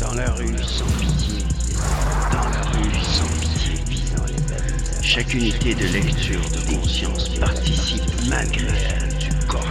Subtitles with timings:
[0.00, 1.44] Dans la rue sans pitié,
[2.32, 3.74] dans la rue sans pitié,
[5.02, 9.64] chaque unité de lecture de conscience participe malgré elle du corps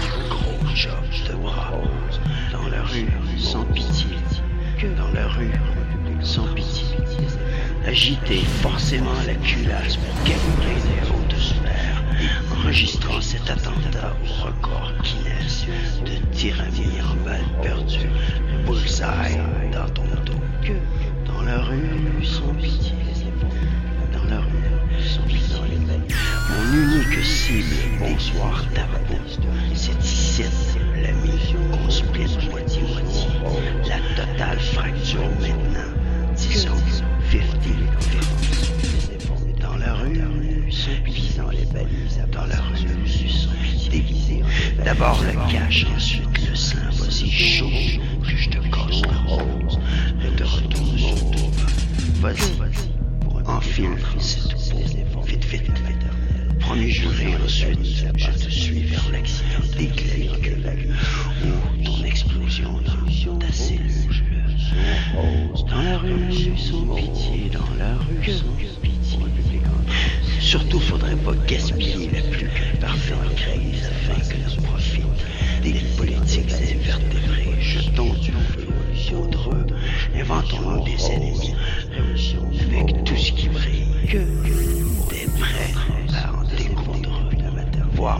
[0.00, 0.92] du gros job
[1.28, 1.72] de bras
[2.52, 3.08] dans la rue
[3.38, 4.16] sans pitié,
[4.78, 5.52] que dans la rue
[6.22, 6.86] sans pitié.
[7.86, 12.02] Agiter forcément la culasse pour calibrer les sphères,
[12.58, 15.66] enregistrant cet attentat au record Guinness
[16.04, 18.08] de tyrannie en balle perdue,
[19.00, 20.32] dans ton dos,
[20.62, 20.74] que
[21.26, 22.92] dans la rue sans pitié,
[24.12, 25.56] dans la rue sans pitié.
[26.50, 29.00] Mon unique cible, bonsoir Tabac,
[29.74, 30.42] c'est ici
[31.02, 31.30] l'ami
[31.72, 33.28] qu'on split moitié-moitié.
[33.88, 35.94] La totale fracture maintenant,
[36.36, 36.76] disons
[37.30, 37.42] 50
[39.60, 40.20] Dans la rue,
[41.04, 42.86] pitié, les balises, dans la rue,
[43.90, 44.42] déguisé.
[44.84, 47.66] D'abord le cash, ensuite le sein, vas-y chaud,
[52.20, 52.52] Vas-y,
[53.46, 56.06] enfile cette peau, vite, vite, vite.
[56.60, 57.78] Premier juré, ensuite,
[58.14, 60.94] je te suis vers l'accident clavicules
[61.42, 63.88] ou ton explosion dans ta cellule.
[65.70, 69.60] Dans la rue, sans pitié, dans la rue, sans pitié.
[70.40, 72.50] Surtout, faudrait pas gaspiller la plus
[72.80, 75.06] parfaite crise afin que l'on profite
[75.62, 77.56] des politiques invertébrés.
[77.62, 78.66] Jetons du feu
[79.10, 79.50] contre
[80.14, 81.54] inventons des ennemis,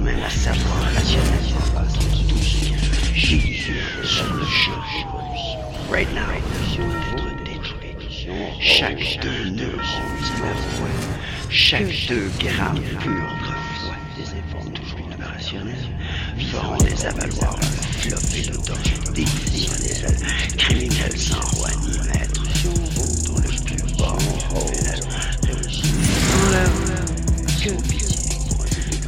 [0.01, 1.01] même à savoir la
[4.05, 4.73] sur le jeu.
[5.91, 6.49] Right now, être
[7.45, 7.97] détruit.
[8.61, 10.21] Chaque deux neurones
[11.51, 15.75] chaque deux grammes pur autrefois, des efforts toujours opérationnels,
[16.51, 17.67] feront des avaloirs, le
[17.99, 20.17] flop et le temps, des criminels,
[20.57, 22.45] criminels sans roi ni maître,
[23.27, 24.17] dans le plus bon
[24.55, 24.91] hole,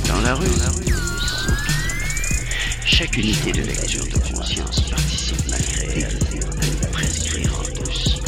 [0.09, 0.82] dans la rue, dans la rue,
[3.03, 8.21] chaque unité de lecture de conscience participe malgré elle à nous prescrire en douce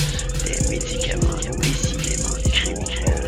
[0.45, 3.25] des médicaments décidément criminels,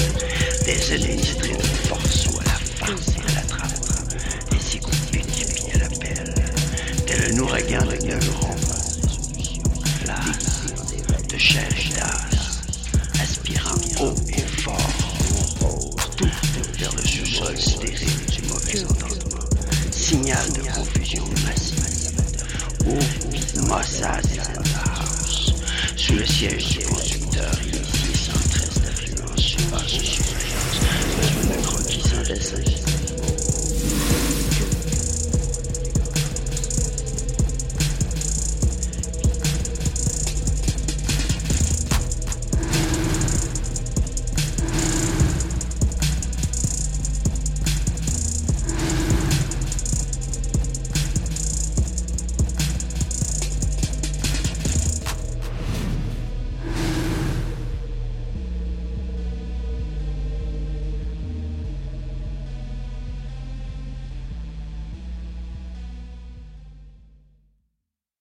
[0.65, 5.75] des ennemis très force ou à la farce et à la trappe, des séquences multipliées
[5.75, 6.35] à l'appel,
[7.07, 8.67] tel un ouragan de neurones,
[11.29, 11.86] de chair
[20.07, 22.13] signal de confusion massive.
[22.87, 22.93] Oh,
[23.59, 24.25] Au Mossad
[25.97, 26.79] sous le siège